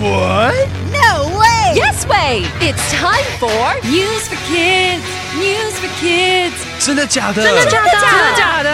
[0.00, 0.68] What?
[0.92, 1.72] No way!
[1.74, 2.44] Yes way!
[2.60, 5.02] It's time for News for kids,
[5.38, 6.52] news for kids。
[6.78, 7.42] 真的假的？
[7.42, 7.90] 真的假的？
[7.90, 8.68] 真的假的？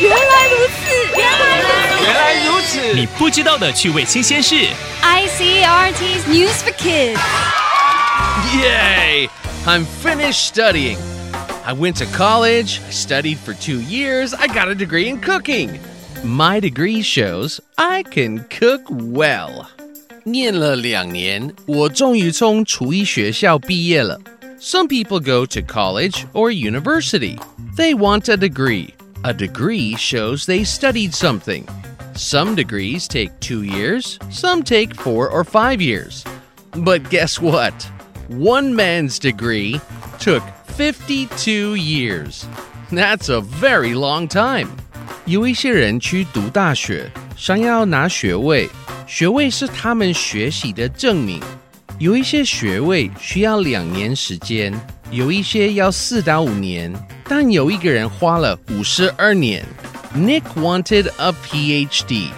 [0.00, 2.04] 原来如此，原来如此。
[2.04, 2.94] 原来如此！
[2.94, 4.54] 你不知道的趣味新鲜事。
[5.02, 7.18] ICRT's News for Kids。
[8.54, 9.28] Yay!
[9.66, 10.96] I'm finished studying.
[11.66, 15.78] I went to college, I studied for two years, I got a degree in cooking.
[16.24, 19.68] My degree shows I can cook well.
[20.24, 24.20] 念了两年，我终于从厨艺学校毕业了。
[24.60, 27.38] Some people go to college or university.
[27.76, 28.90] They want a degree.
[29.22, 31.64] A degree shows they studied something.
[32.14, 36.24] Some degrees take two years, some take four or five years.
[36.72, 37.72] But guess what?
[38.28, 39.80] One man's degree
[40.18, 40.42] took
[40.76, 42.44] 52 years.
[42.90, 44.68] That's a very long time.
[45.26, 48.68] 有一些人去读大学，想要拿学位，
[49.06, 51.40] 学位是他们学习的证明。
[51.98, 54.72] 有一些学位需要两年时间，
[55.10, 56.92] 有一些要四到五年，
[57.24, 59.64] 但有一个人花了五十二年。
[60.14, 62.28] Nick wanted a PhD.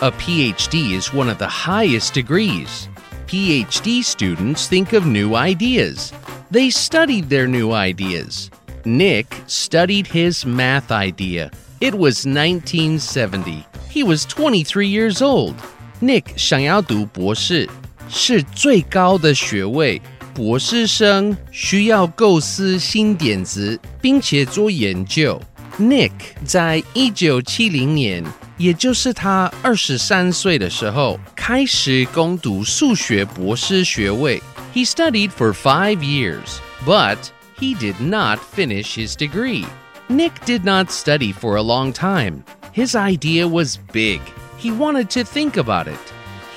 [0.00, 2.88] A PhD is one of the highest degrees.
[3.26, 6.12] PhD students think of new ideas.
[6.52, 8.50] They studied their new ideas.
[8.84, 11.50] Nick studied his math idea.
[11.80, 13.66] It was 1970.
[13.90, 15.56] He was 23 years old.
[16.00, 17.68] Nick 想要读博士，
[18.08, 20.00] 是最高的学位。
[20.34, 25.40] 博士生需要构思新点子，并且做研究。
[25.80, 26.12] Nick
[26.44, 28.22] 在一九七零年，
[28.58, 34.42] 也就是他二十三岁的时候，开始攻读数学博士学位。
[34.74, 37.16] He studied for five years, but
[37.58, 39.64] he did not finish his degree.
[40.08, 42.42] Nick did not study for a long time.
[42.74, 44.20] His idea was big.
[44.60, 45.98] He wanted to think about it.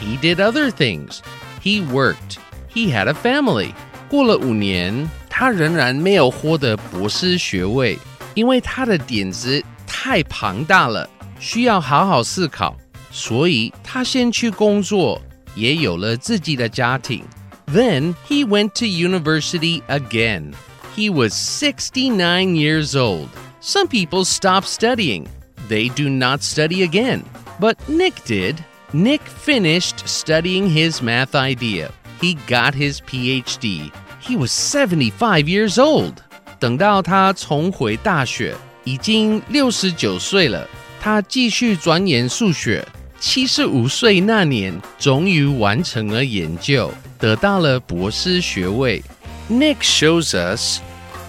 [0.00, 1.20] He did other things.
[1.62, 2.38] He worked.
[2.72, 3.74] He had a family.
[4.08, 7.98] 过了五年，他仍然没有获得博士学位，
[8.34, 11.08] 因为他的点子太庞大了，
[11.40, 12.76] 需要好好思考，
[13.10, 15.20] 所以他先去工作，
[15.54, 17.24] 也有了自己的家庭。
[17.66, 20.54] Then he went to university again.
[20.96, 23.28] He was 69 years old.
[23.60, 25.26] Some people stop studying.
[25.68, 27.24] They do not study again.
[27.62, 28.56] But Nick did.
[28.92, 31.90] Nick finished studying his math idea.
[32.20, 33.90] He got his PhD.
[34.20, 36.14] He was 75 years old.
[36.58, 40.66] 等到他重回大学，已经六十九岁了。
[41.00, 42.86] 他继续钻研数学。
[43.20, 49.02] 七十五岁那年，终于完成了研究，得到了博士学位。
[49.50, 50.80] Nick shows us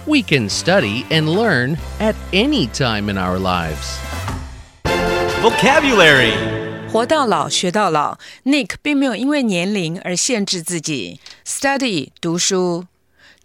[0.06, 3.98] we can study and learn at any time in our lives.
[5.44, 6.32] Vocabulary.
[6.90, 11.20] 活到老学到老，Nick 并没有因为年龄而限制自己。
[11.46, 12.86] Study 读书，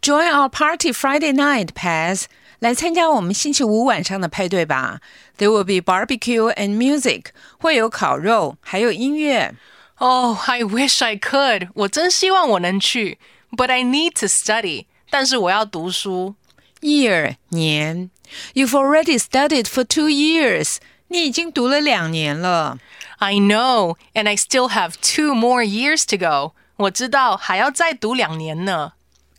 [0.02, 2.26] Join our party Friday night, Paz。
[2.60, 5.02] 来参加我们星期五晚上的派对吧。
[5.38, 7.26] There will be barbecue and music，
[7.60, 9.54] 会有烤肉，还有音乐。
[9.98, 11.70] Oh, I wish I could.
[11.74, 13.20] 我真希望我能去，
[13.52, 14.86] But I need to study.
[15.10, 16.36] 但是我要读书。
[16.82, 18.10] Year 年，
[18.54, 20.78] You've already studied for two years。
[21.10, 22.78] 你已经读了两年了。
[23.18, 26.54] I know, and I still have two more years to go.
[26.78, 28.94] 我知道还要再读两年呢。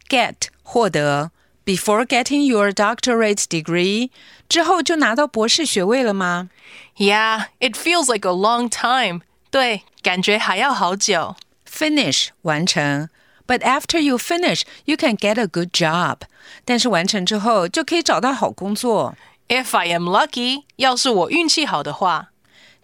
[0.08, 1.30] Get 获得，
[1.64, 4.10] Before getting your doctorate degree
[4.48, 6.48] 之后就拿到博士学位了吗
[6.96, 9.22] Yeah, it feels like a long time.
[9.50, 11.36] 对，感觉还要好久。
[11.68, 13.08] ？Finish 完成，
[13.46, 16.20] But after you finish, you can get a good job。
[16.64, 19.14] 但是完成之后就可以找到好工作。
[19.48, 22.32] If I am lucky，要是我运气好的话。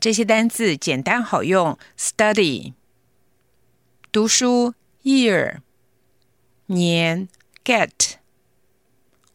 [0.01, 2.75] 这些单字简单好用，study
[4.11, 4.75] 读书，
[5.05, 5.59] year
[6.67, 7.29] 年，
[7.65, 8.15] get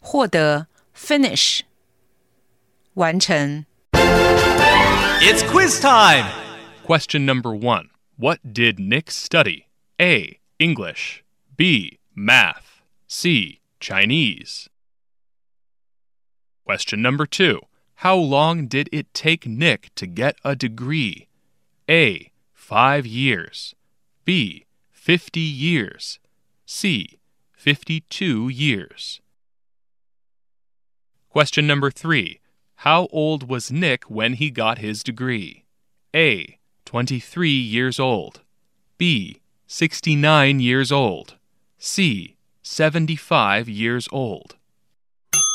[0.02, 1.62] 获得，finish
[2.96, 3.66] 完成。
[5.22, 6.25] It's quiz time.
[6.86, 9.68] Question number one What did Nick study?
[10.00, 10.39] A.
[10.60, 11.24] English.
[11.56, 12.00] B.
[12.16, 12.81] Math.
[13.07, 13.62] C.
[13.80, 14.68] Chinese.
[16.64, 17.61] Question number two
[17.97, 21.29] How long did it take Nick to get a degree?
[21.88, 22.31] A.
[22.55, 23.75] Five years.
[24.25, 24.67] B.
[24.91, 26.20] Fifty years.
[26.64, 27.19] C.
[27.53, 29.20] Fifty-two years.
[31.29, 32.41] Question number three
[32.76, 35.64] How old was Nick when he got his degree?
[36.14, 36.59] A.
[36.85, 38.43] 23 years old.
[38.99, 39.41] B.
[39.67, 41.37] 69 years old.
[41.79, 42.37] C.
[42.62, 44.56] 75 years old.